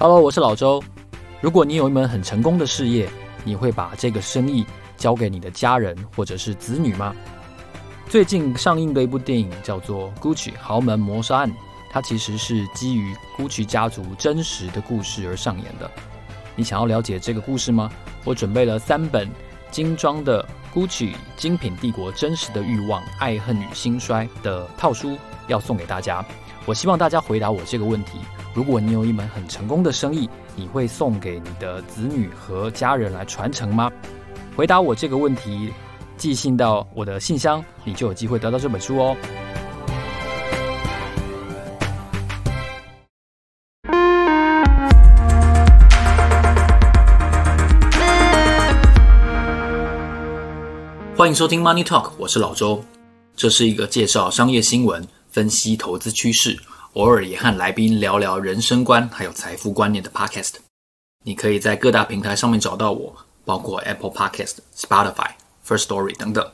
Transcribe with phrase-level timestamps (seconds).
[0.00, 0.80] Hello，我是老周。
[1.40, 3.10] 如果你有一门很成功的事业，
[3.42, 4.64] 你会把这个生意
[4.96, 7.12] 交给你的家人或者是子女吗？
[8.08, 11.50] 最近上映的一部电影叫做《Gucci 豪门谋杀案》，
[11.90, 15.90] 它其实是基于 Gucci 家族真实的故事而上演的。
[16.54, 17.90] 你想要了解这个故事吗？
[18.24, 19.28] 我准备了三本
[19.72, 25.18] 精装的 Gucci 精品帝国真实的欲望、爱恨与兴衰的套书
[25.48, 26.24] 要送给大家。
[26.64, 28.20] 我希望大家回答我这个问题。
[28.54, 33.90] 如果你有一门很成功的生意，你会送给你的子女和家人来传承吗？
[34.56, 35.72] 回答我这个问题，
[36.16, 39.16] 寄信到我的信箱，你就有机会得到这本书哦。
[51.16, 52.84] 欢迎收听 Money Talk，我是老周，
[53.36, 56.58] 这是一个介绍商业新闻、分析投资趋势。
[56.94, 60.54] 偶尔也和来宾聊聊人生观，还有财富观念的 Podcast。
[61.24, 65.30] 你可以在各大平台上面找到我，包括 Apple Podcast、Spotify、
[65.66, 66.44] First Story 等等。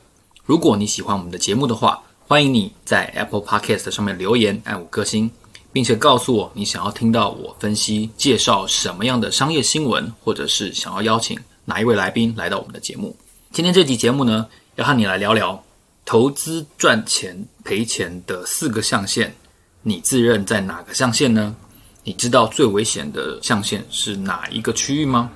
[0.43, 5.31] 如果你喜欢我们的节目的话，欢迎你在 Apple Podcast 上面留言按五颗星，
[5.71, 13.15] 并且告诉我你想要听到我分析介绍什么样的商业新闻，或者是想要邀请哪一位来宾来到我们的节目。
[13.51, 15.63] 今天这集节目呢，要和你来聊聊
[16.03, 19.35] 投资赚钱赔钱的四个象限。
[19.81, 21.53] 你自认在哪个象限呢？
[22.03, 25.29] 你知道最危险的象限是哪一个区域吗？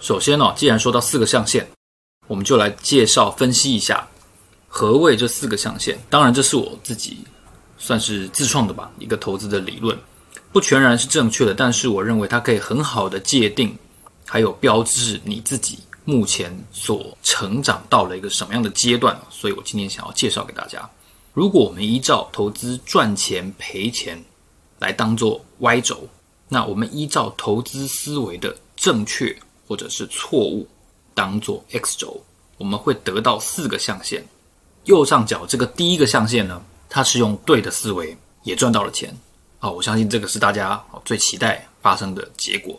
[0.00, 1.66] 首先哦，既然说到四个象限，
[2.26, 4.08] 我们就来介绍分析一下
[4.66, 5.98] 何谓这四个象限。
[6.10, 7.18] 当然，这是我自己
[7.78, 9.96] 算是自创的吧，一个投资的理论，
[10.50, 13.76] 不全然是正确的，但是我认为它可以很好的界定，
[14.26, 19.18] 还有标志你自己目前所成长到了一个什么样的阶段。
[19.30, 20.88] 所以我今天想要介绍给大家。
[21.32, 24.22] 如果我们依照投资赚钱赔钱
[24.80, 26.06] 来当做 Y 轴，
[26.48, 29.34] 那我们依照投资思维的正确
[29.66, 30.68] 或者是错误
[31.14, 32.22] 当做 X 轴，
[32.58, 34.22] 我们会得到四个象限。
[34.84, 39.16] 右上角这个第一个象限呢，它是用对的思维也赚到了钱
[39.58, 39.70] 啊！
[39.70, 42.78] 我相信这个是大家最期待发生的结果，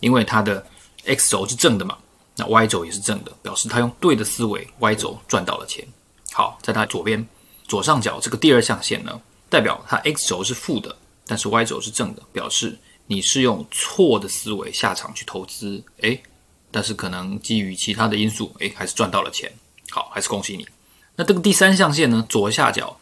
[0.00, 0.66] 因为它的
[1.04, 1.96] X 轴是正的嘛，
[2.34, 5.86] 那 Y 轴也是正的，表示他用对的思维 Y 轴赚到了钱。
[6.32, 7.24] 好，在它左边。
[7.72, 9.18] 左上角这个第二象限呢，
[9.48, 10.94] 代表它 X 轴是负的，
[11.26, 16.22] 但是 Y 轴是正的，表示你是用错的思维下场去投资，诶，
[16.70, 19.50] 但是可能基于其他的因素，诶，还是赚到了钱，
[19.90, 20.68] 好，还是恭喜你。
[21.16, 22.94] 那这个第三象限呢，左下角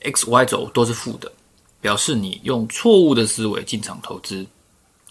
[0.00, 1.30] X、Y 轴都是负的，
[1.82, 4.46] 表示你用错误的思维进场投资，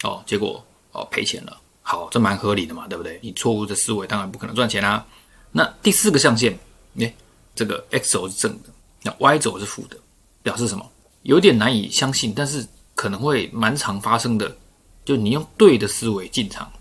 [0.02, 0.60] 哦，结果
[0.90, 3.20] 哦赔钱了，好，这蛮合理的嘛，对不对？
[3.22, 5.06] 你错误的思维当然不可能赚钱啊。
[5.52, 6.58] 那第四个象限，
[6.96, 7.14] 诶，
[7.54, 8.70] 这个 X 轴是正的。
[9.04, 9.96] 那 Y 轴是负的，
[10.42, 10.90] 表示什么？
[11.22, 14.56] 有点难以相信，但是可能会蛮常发生的。
[15.04, 16.72] 就你用对的思维进场，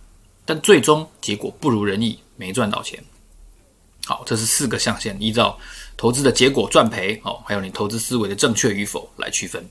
[0.45, 3.03] 但最终结果不如人意，没赚到钱。
[4.05, 5.59] 好，这是四个象限，依照
[5.97, 9.69] 投资的结果赚赔哦，还有你投资思维的正确与否来区分。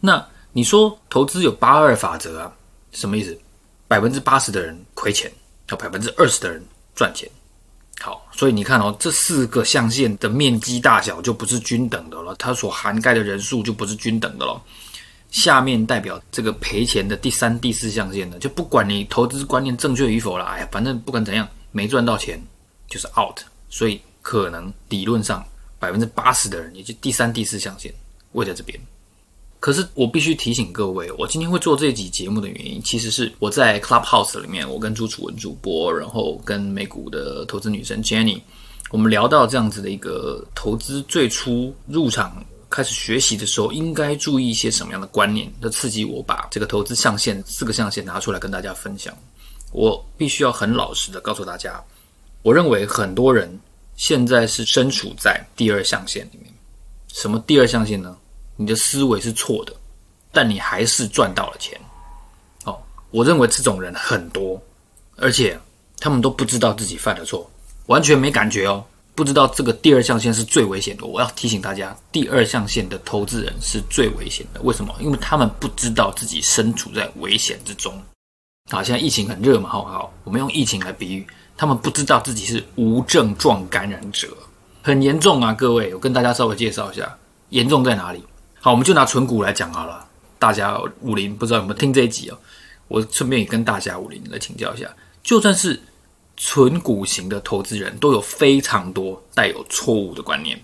[0.00, 2.56] 那你说投资有八二法则啊？
[2.92, 3.38] 什么意思？
[3.86, 5.30] 百分之八十的人亏钱，
[5.68, 7.30] 有百分之二十的人赚钱。
[8.02, 14.60] 好，所以你看哦，这四个象限的面积大小就不是均等的了，它所涵盖的人数就不是均等的了。
[15.30, 22.42] 下面代表这个赔钱的第三、第四象限呢，就不管你投资观念正确与否了，哎呀，反正不管怎样，没赚到钱
[22.88, 23.38] 就是 out。
[23.68, 25.44] 所以可能理论上
[25.78, 27.94] 百分之八十的人，也就第三、第四象限
[28.32, 28.76] 位在这边。
[29.60, 38.40] 可是我必须提醒各位，我今天会做这集节目的原因，其实是我在 Clubhouse 里面，我跟朱楚文主播，然后跟美股的投资女神 Jenny，
[38.90, 49.14] 我们聊到这样子的一个投资最初入场开始学习的时候，应该注意一些什么样的观念，那刺激我把这个投资象限四个象限拿出来跟大家分享。
[49.72, 51.78] 我必须要很老实的告诉大家，
[52.42, 53.60] 我认为很多人
[53.94, 56.50] 现在是身处在第二象限里面。
[57.12, 58.16] 什么第二象限呢？
[58.60, 59.72] 你的思维是错的，
[60.30, 61.80] 但你还是赚到了钱。
[62.66, 62.78] 哦，
[63.10, 64.60] 我认为这种人很多，
[65.16, 65.58] 而且
[65.98, 67.50] 他们都不知道自己犯了错，
[67.86, 71.06] 完全没感觉哦，不知道这个第二象限是最危险的。
[71.06, 74.60] 我要提醒大家，第二象限的投资人是最危险的。
[74.60, 74.94] 为什么？
[75.00, 77.98] 因为他们不知道自己身处在危险之中。
[78.68, 80.12] 啊，现在疫情很热嘛，好好？
[80.24, 81.26] 我们用疫情来比喻，
[81.56, 84.28] 他们不知道自己是无症状感染者，
[84.82, 85.94] 很严重啊，各位。
[85.94, 87.16] 我跟大家稍微介绍一下，
[87.48, 88.22] 严重在哪里？
[88.62, 90.06] 好，我们就拿存股来讲好了。
[90.38, 92.36] 大家武林不知道有没有听这一集哦？
[92.88, 94.86] 我顺便也跟大家武林来请教一下，
[95.22, 95.80] 就算是
[96.36, 100.60] 存股型的投资人都有非常多带有错误的观念。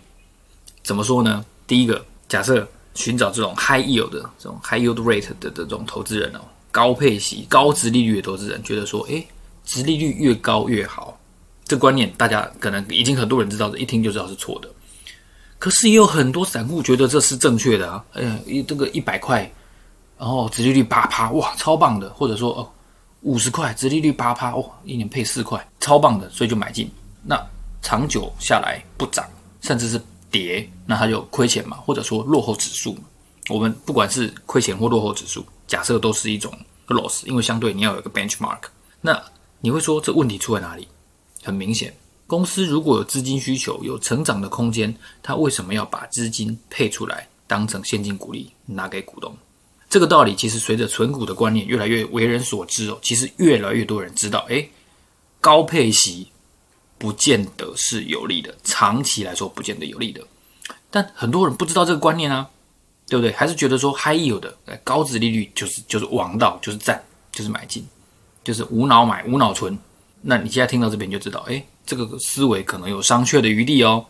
[0.83, 1.43] 怎么说呢？
[1.67, 6.41] 第一个，假设寻找这种 high yield 的这种 high yield rate 的这种投资人哦，
[6.71, 9.27] 高配息、高殖利率的投资人觉得说，诶，
[9.65, 11.19] 殖利率越高越好。
[11.65, 14.69] 这观念大家可能已经很多人知道，一听就知道是错的。
[15.59, 18.05] 可是也有很多散户觉得这是正确的啊！
[18.13, 19.51] 哎，一这个一百块，
[20.19, 22.11] 然后殖利率八趴，哇，超棒的！
[22.11, 22.69] 或者说哦，
[23.23, 26.91] 五十块，殖利率八趴，哦，一年配四块，超棒的，所以就买进。
[27.23, 27.43] 那
[27.81, 29.25] 长久下来不涨，
[29.63, 30.01] 甚至是
[30.31, 32.97] 跌，那他就亏钱嘛，或者说落后指数。
[33.49, 36.53] 我们不管是亏钱或落后指数，假设都是一种
[36.89, 38.59] loss，因为相对你要有一个 benchmark。
[39.01, 39.21] 那
[39.61, 40.87] 你会说这问题出在哪里？
[41.43, 41.95] 很明显。
[42.27, 49.37] 公司如果有资金需求、有成长的空间，他为什么要把资金配出来当成现金股利拿给股东？
[49.89, 54.69] 这个道理其实随着存股的观念越来越为人所知哦，其实越来越多人知道，诶，
[55.41, 56.27] 高配息
[56.99, 60.21] 不见得是有利的，长期来说不见得有利的。
[60.91, 62.51] 但很多人不知道这个观念啊，
[63.07, 63.31] 对不对？
[63.33, 67.01] 还是觉得说 high yield 的高值利率就是就是王道，就是赞，
[67.31, 67.87] 就是买进，
[68.43, 69.79] 就是无脑买、无脑存。
[70.23, 71.65] 那你现在听到这边就知道，诶。
[71.87, 74.05] 这个思维可能有商榷的余地哦，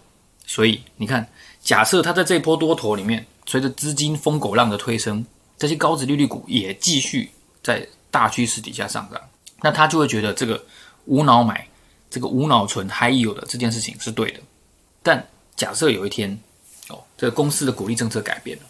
[0.46, 1.28] 所以你看，
[1.62, 5.24] 假设他在这一波多头里面，随着资金疯狗浪的推升，
[5.58, 7.30] 这些高值利率股也继续
[7.62, 9.20] 在大趋势底下上涨，
[9.60, 10.64] 那他就会觉得这个
[11.04, 11.68] 无脑买、
[12.08, 14.40] 这个无脑存、还有的这件事情是对的。
[15.02, 15.24] 但
[15.54, 16.36] 假设有一天，
[16.88, 18.64] 哦，这个公司的股利政策改变了，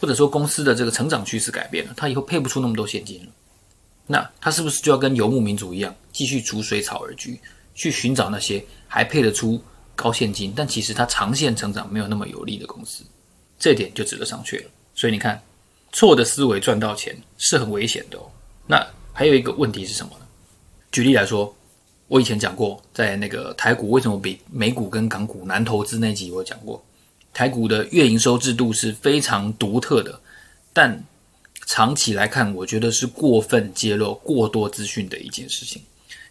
[0.00, 3.32] 或者说公司的这个成长趋势改变了，他以后配不出那么多现金了，
[4.06, 7.40] 那他是不是就要跟游牧民族一样，继续逐水草而居？
[7.74, 9.62] 去寻找那些还配得出
[9.94, 13.04] 高现金，但其实它长线成长没有那么有利的公司，
[13.58, 14.70] 这点就值得商榷了。
[14.94, 15.42] 所以你看，
[15.92, 18.30] 错的思维赚到钱是很危险的哦。
[18.66, 20.26] 那还有一个问题是什么呢？
[20.90, 21.54] 举例来说，
[22.08, 26.84] 我以前讲过，在那个台股为什么比美股跟港股难投资那集，我讲过，
[27.32, 30.20] 台股的月营收制度是非常独特的，
[30.72, 31.02] 但
[31.66, 35.82] 长期来看，我觉得是过分揭露过多资讯的一件事情。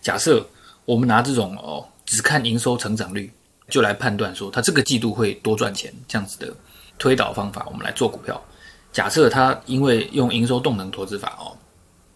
[0.01, 0.45] 假设。
[0.85, 3.31] 我们拿这种哦，只看营收成长率
[3.69, 6.53] 就来判断说它这个季度会多赚钱这样子的
[6.97, 8.43] 推导方法，我们来做股票。
[8.91, 11.55] 假设他因为用营收动能投资法哦，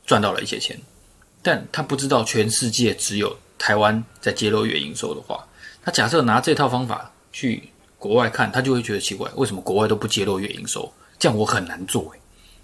[0.06, 0.78] 赚到了一些钱，
[1.42, 5.48] 但他不知道全世界只有台湾在揭露月营收的话，
[5.82, 10.92] 他假设拿这套方法去国外看，他就会觉得奇怪，为什么国外都不揭露月营收？
[11.18, 12.20] 这样我很难做诶。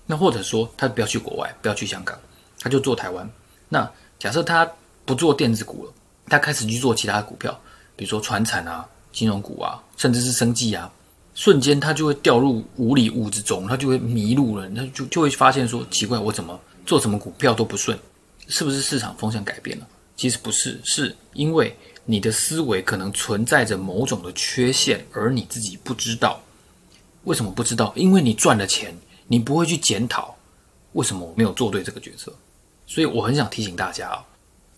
[0.05, 2.19] 那或者说他不要去国外，不要去香港，
[2.59, 3.29] 他就做台湾。
[3.69, 3.89] 那
[4.19, 4.69] 假设他。
[5.05, 5.93] 不做电子股了，
[6.27, 7.59] 他开始去做其他的股票，
[7.95, 10.91] 比如说传产啊、金融股啊，甚至是生计啊，
[11.33, 17.97] 瞬间他就会掉入无理物之中，他就会迷路了，他就就会发现说奇怪，我怎么做什么股票都不顺，
[18.47, 19.87] 是不是市场风向改变了？
[20.15, 21.75] 其实不是，是因为
[22.05, 26.39] 你的思维可能存在着某种的缺陷，而你自己不知道。
[27.23, 27.91] 为什么不知道？
[27.95, 28.95] 因为你赚了钱，
[29.27, 30.35] 你不会去检讨
[30.93, 32.33] 为什么我没有做对这个决策。
[32.85, 34.25] 所以我很想提醒大家啊。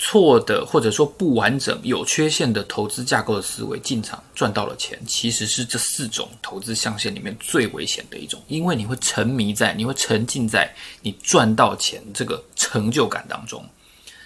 [0.06, 10.70] 错的，或者说不完整、有缺陷的投资架构的思维进场赚到了钱，其实是这四种投资象限里面最危险的一种，因为你会沉迷在，你会沉浸在
[11.02, 13.66] 你赚到钱这个成就感当中，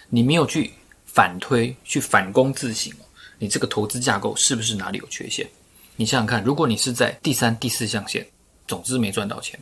[0.08, 0.72] 你没有去
[1.06, 2.92] 反推、去反躬自省，
[3.38, 5.48] 你这个投资架构是不是哪里有缺陷？
[5.94, 8.26] 你想想看，如果你是在第三、第四象限，
[8.66, 9.56] 总之没赚到钱，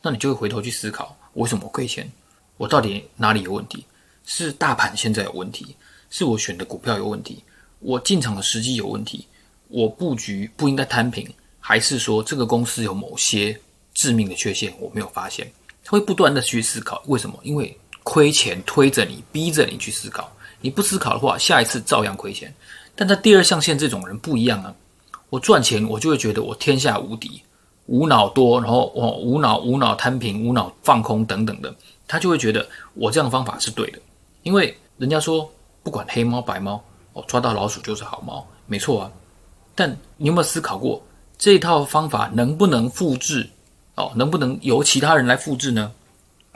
[0.00, 2.08] 那你就会回头去思考，我为什么亏钱？
[2.56, 3.84] 我到底哪里有问题？
[4.26, 5.74] 是大盘现在有问题，
[6.10, 7.42] 是我选的股票有问题，
[7.78, 9.26] 我进场的时机有问题，
[9.68, 11.26] 我布局不应该摊平，
[11.58, 13.58] 还是说这个公司有某些
[13.94, 15.50] 致命的缺陷我没有发现？
[15.82, 17.38] 他会不断的去思考，为什么？
[17.44, 20.30] 因为亏钱推着你，逼着你去思考。
[20.60, 22.52] 你不思考的话，下一次照样亏钱。
[22.96, 24.74] 但在第二象限，这种人不一样啊！
[25.28, 27.42] 我赚钱，我就会觉得我天下无敌，
[27.86, 31.72] 无脑多，然后我无脑无脑摊平，无脑放空等等的，
[32.08, 33.98] 他就会觉得我这样的方法是对的。
[34.46, 36.80] 因为人家说，不管黑猫白猫，
[37.14, 39.10] 哦，抓到老鼠就是好猫，没错啊。
[39.74, 41.04] 但你有没有思考过，
[41.36, 43.50] 这套方法能不能复制？
[43.96, 45.90] 哦，能不能由其他人来复制呢？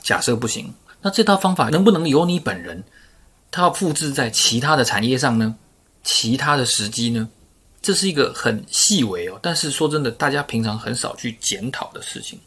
[0.04, 2.84] 假设不行，那这套方法能不能由你本人，
[3.50, 5.56] 他要复制在其他的产业上呢？
[6.04, 7.28] 其他的时机呢？
[7.82, 12.38] 这是一个很细微哦，但是说真的，大家平常很少去检讨的事情。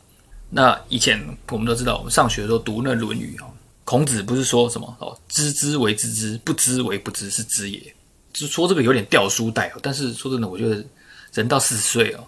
[0.49, 3.49] 那以前我们都知道，我们上学的时候读那《论语》哦。
[3.93, 7.95] 孔子不是说什么哦，知之为知之，不知为不知，是知也。
[8.33, 10.83] 就说这个有点掉书袋哦，但是说真的，我觉得
[11.31, 12.25] 人到四十岁哦，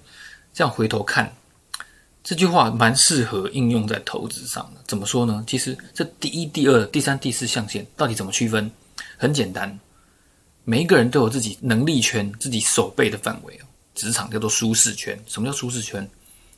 [0.53, 1.36] 这样回头看
[2.24, 4.81] 这句话蛮适合应用在投资上的。
[4.86, 5.43] 怎么说呢？
[5.48, 8.69] 其实这第一、第二、第三、第四象限到底怎么区分？
[9.17, 9.79] 很简单，
[10.65, 13.65] 每一个人都有自己能力圈、自己手背的范围哦。
[13.95, 15.19] 职场叫做舒适圈。
[15.25, 16.07] 什么叫舒适圈？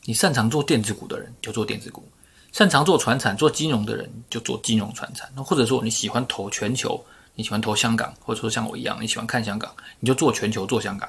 [0.04, 2.06] 你擅长做电子股的人就做电子股。
[2.52, 11.08] 擅长做传产、做金融的人就做金融传产，那或者说你喜欢投全球，你喜欢投香港，或者说像我一样你喜欢看香港，你就做全球、做香港，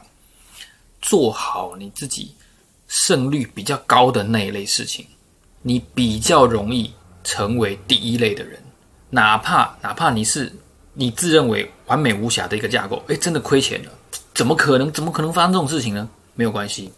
[1.02, 2.36] 做好你自己
[2.88, 5.08] 胜率比较高的那一类事情，
[5.62, 6.94] 你比较容易
[7.24, 8.62] 成为第一类的人。
[9.10, 10.54] 哪怕哪怕你是
[10.94, 13.92] 你自认为完美无瑕的一个架构，诶，真的亏钱了，
[14.36, 14.92] 怎么可能？
[14.92, 16.08] 怎么可能发生这种事情呢？
[16.36, 16.92] 没有关系，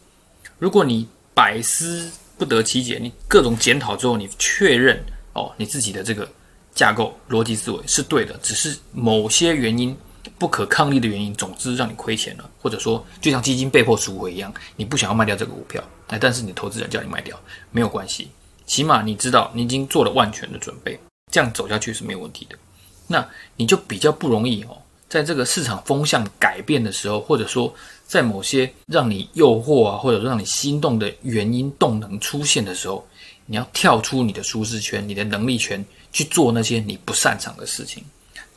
[0.60, 5.00] 如果你百思不得其解，你各种检讨之后，你确认
[5.34, 6.28] 哦，你自己的这个
[6.74, 9.96] 架构逻辑思维是对的，只是某些原因
[10.40, 18.32] 不可抗力的原因，总之让你亏钱了，或者说就像基金被迫赎回一样，你不想要卖掉这个股票，哎，但是你投资人叫你卖掉，没有关系，
[18.66, 21.00] 起码你知道你已经做了万全的准备。
[21.32, 22.58] 这样走下去是没有问题的，
[23.06, 23.24] 那
[23.56, 27.72] 你就比较不容易哦，在这个市场风向改变的时候，或者说
[28.12, 33.08] 在某些让你诱惑啊，或者让你心动的原因动能出现的时候，
[33.46, 38.04] 你要跳出你的舒适圈、你的能力圈去做那些你不擅长的事情，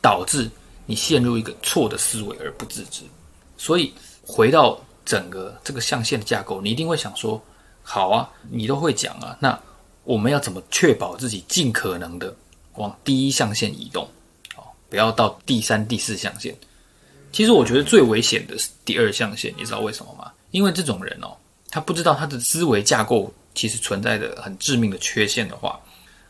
[0.01, 0.51] 导致
[0.85, 3.03] 你陷入一个错的思维而不自知。
[3.55, 3.93] 所以
[4.27, 7.41] 回到整个这个象限的架构，你一定会想说：
[7.81, 9.57] 好啊，你都会讲啊，那
[10.03, 12.35] 我们要怎么确保自己尽可能的？
[12.73, 14.03] 往第一象限移动，
[14.57, 16.53] 哦，不要到第三、第四象限。
[17.35, 20.31] 其实我觉得最危险的是第二象限，你知道为什么吗？
[20.51, 21.35] 因为这种人哦，
[21.69, 25.77] 他不知道他的思维架构其实存在着很致命的缺陷的话，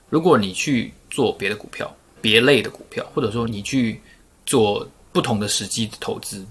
[0.10, 4.02] 如果你去做别的股票、别类的股票，或者说你去
[4.48, 6.44] 做不同的时机的投资，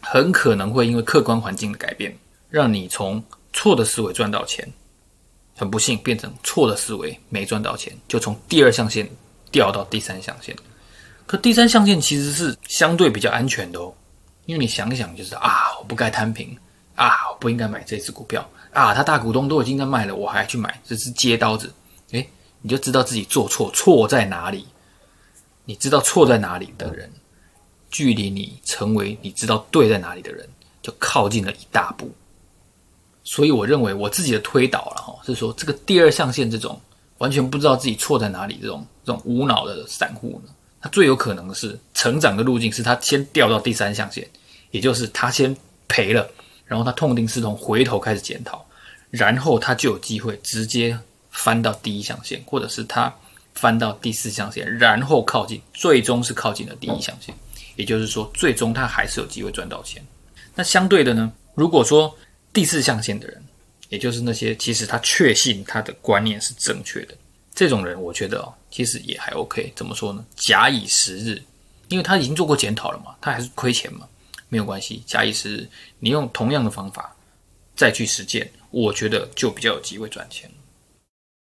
[0.00, 2.12] 很可能会因为客观环境的改变，
[2.50, 4.68] 让你从错的思维赚到钱。
[5.54, 9.08] 很不幸，变成错的思维，没赚到钱，就从第二象限
[9.52, 10.56] 掉到第三象限。
[11.26, 13.92] 可第三象限其实是相对比较安全的哦，
[14.46, 16.56] 因为你想想，就是啊，我不该摊平
[16.94, 21.72] 啊，我不应该买这只股票啊，他大股东都已经在卖了，我还去买，这是接刀子。
[22.12, 22.30] 诶，
[22.62, 24.66] 你就知道自己做错，错在哪里？
[25.64, 27.10] 你知道错在哪里的人，
[27.90, 30.48] 距离你成为你知道对在哪里的人，
[30.80, 32.08] 就靠近了一大步。
[33.24, 36.80] 所以我认为我自己的推导了哈，是说这个第二象限这种
[37.18, 40.52] 完全不知道自己错在哪里这种这种无脑的散户呢，
[40.86, 44.24] 他最有可能的是成长的路径是他先掉到第三象限，
[44.70, 45.54] 也就是他先
[45.88, 46.30] 赔了，
[46.64, 48.64] 然后他痛定思痛回头开始检讨，
[49.10, 50.96] 然后他就有机会直接
[51.32, 53.12] 翻到第一象限，或者是他
[53.54, 57.34] 翻到第四象限，然后靠近，最终是靠近了第一象限，
[57.74, 60.00] 也就是说最终他还是有机会赚到钱。
[60.54, 62.16] 那相对的呢，如果说
[62.52, 63.42] 第四象限的人，
[63.88, 67.14] 也就是那些其实他确信他的观念是正确的
[67.52, 69.72] 这种人，我觉得哦，其实也还 OK。
[69.74, 70.22] 怎么说呢？
[70.36, 71.42] 假以时日，
[71.88, 74.06] 因为他已经做过检讨了嘛，他还是亏钱嘛，
[74.50, 75.02] 没有关系。
[75.06, 75.68] 假以时日，
[75.98, 77.16] 你用同样的方法
[77.74, 80.50] 再去实践，我觉得就比较有机会赚钱。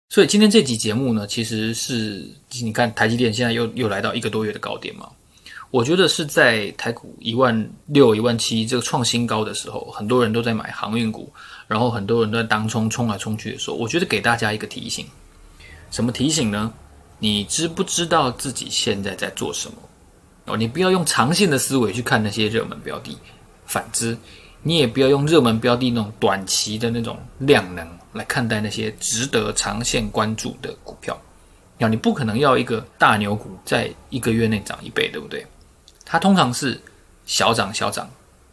[0.10, 2.24] 所以今天这集节目呢，其实是
[2.62, 5.10] 你看台积电现在又又来到一个多月的高点嘛。
[5.72, 11.34] 我觉得是在台股一万六、一万七这个创新高的时候，很多人都在买航运股，
[11.66, 15.08] 然后很多人都在当冲冲来冲去的时候，我觉得给大家一个提醒，
[15.90, 16.72] 什么提醒呢？
[17.20, 19.78] 你知不知道自己现在在做什么？
[20.46, 23.18] 哦，你不要用长线的思维去看那些热门标的，
[23.66, 24.18] 反之，
[24.62, 31.18] 你也不要用热门标的那种短期的那种量能来看待那些值得长线关注的股票。
[31.78, 35.46] 要你不可能要一个大牛股在一个月内涨一倍，对不对？
[36.06, 36.80] 它通常是
[37.26, 38.10] 小涨小涨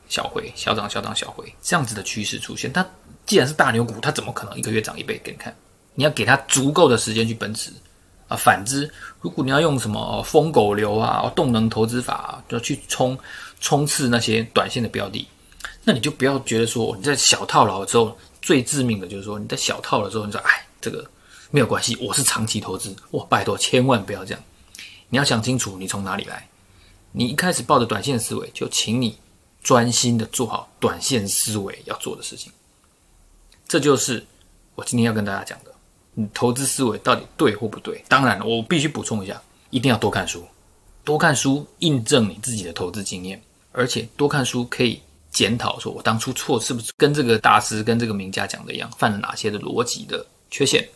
[0.08, 2.72] 小回，小涨小涨小回这样子的趋势出现。
[2.72, 2.86] 它
[3.26, 5.54] 既然是大牛股，它怎么可能一个月涨一倍给你看？
[5.96, 7.72] 你要给它足够的时间去奔驰
[8.30, 8.36] 啊。
[8.38, 13.18] 反之，如果你要用什么疯狗流啊、动能投资法啊，就去冲
[13.60, 15.28] 冲刺那些短线的标的，
[15.84, 21.04] 那你就不要觉得说你在小套牢之后，最致命的就是说你在小套了之后，你说哎这个
[21.50, 24.42] 没有关系，我是长期投资，哇拜托千万不要这样，
[25.10, 26.46] 你要想清楚你从哪里来。
[27.12, 29.18] 你一开始抱着短线思维，就请你
[29.64, 32.52] 专心的做好短线思维要做的事情。
[33.66, 34.24] 这就是
[34.76, 35.69] 我今天要跟大家讲的，
[36.14, 38.04] 你投资思维到底对或不对？
[38.08, 39.40] 当然了，我必须补充一下，
[39.70, 40.44] 一定要多看书，
[41.04, 43.40] 多看书印证你自己的投资经验，
[43.72, 45.00] 而且多看书可以
[45.30, 50.88] 检讨，说我当初错是不是跟这个大师、跟这个名家讲的一样，犯了哪些的逻辑的缺陷。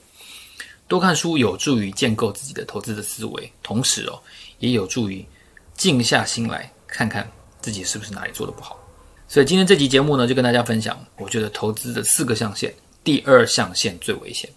[0.89, 4.21] 多看书有助于建构自己的投资的思维，同时哦，
[4.59, 5.25] 也有助于。
[5.77, 7.29] 静下心来看看
[7.61, 8.79] 自己是不是哪里做得不好，
[9.27, 14.49] 所以今天这集节目呢，就跟大家分享，我觉得投资的四个象限，第二象限最危险。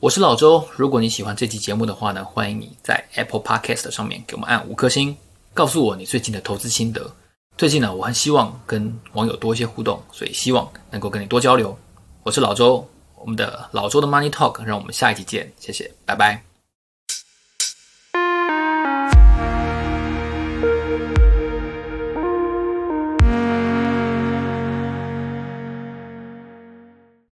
[0.00, 5.16] 我是老周，如果你喜欢这期节目的话呢，欢迎你在 Apple Podcast 上面给我们按五颗星，
[5.52, 7.10] 告诉我你最近的投资心得。
[7.56, 11.76] 最近呢，我很希望跟网友多一些互动，所以希望能够跟你多交流。
[12.22, 16.47] 我是老周，我们的老周的 Money Talk，让我们下一集见，谢谢，拜拜。